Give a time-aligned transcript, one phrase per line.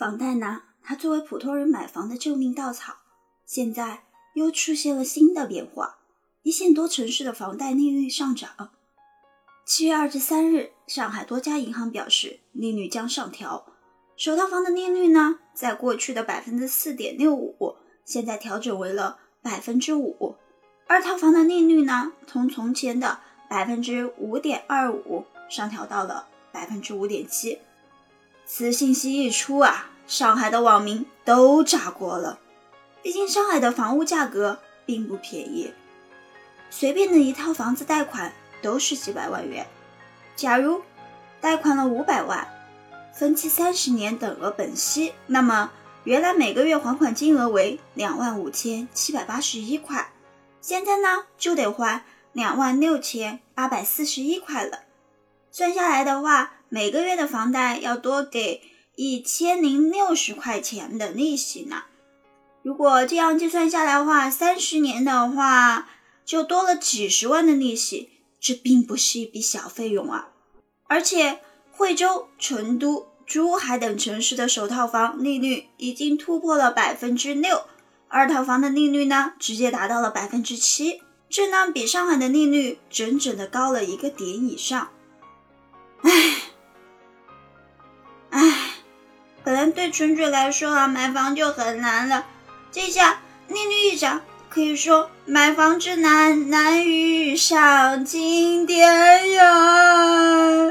[0.00, 2.94] 房贷呢，它作为普通人买房的救命稻草，
[3.44, 5.98] 现在又出现了新的变化。
[6.40, 8.70] 一线多城市的房贷利率上涨。
[9.66, 13.66] 七月二十三日，上海多家银行表示利率将上调。
[14.16, 17.76] 首套房的利率呢，在过去的百分之四点六五，
[18.06, 20.34] 现在调整为了百分之五。
[20.86, 23.20] 二套房的利率呢，从从前的
[23.50, 27.58] 百分之五点二五上调到了百分之五点七。
[28.46, 32.40] 此信息一出啊，上海的网民都炸锅了。
[33.00, 35.72] 毕竟上海的房屋价格并不便宜，
[36.68, 39.68] 随便的一套房子贷款都是几百万元。
[40.34, 40.82] 假如
[41.40, 42.48] 贷款了五百万，
[43.14, 45.70] 分期三十年等额本息，那么
[46.02, 50.10] 原来每个月还款金额为两万五千七百八十一块，
[50.60, 52.02] 现在呢就得还。
[52.32, 54.80] 两万六千八百四十一块了，
[55.50, 58.62] 算下来的话，每个月的房贷要多给
[59.02, 61.84] 一千零六十块钱的利息呢。
[62.62, 65.88] 如果这样计算下来的话，三十年的话
[66.22, 70.28] 就多了几十万的利息，这并不是一笔小费用啊。
[70.86, 71.40] 而且，
[71.72, 77.62] 惠州、成都、珠海等城市的首套房利率已经突破了百分之六，
[78.08, 81.00] 二套房的利率呢，直接达到了百分之七。
[81.30, 84.90] 这呢，比上海的利率整整的高了一个点以上。
[89.72, 92.24] 对纯纯来说啊，买房就很难了，
[92.72, 100.69] 这下利率一涨，可以说买房之难，难于上青天呀。